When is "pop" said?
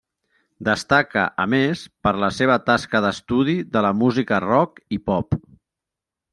5.11-5.41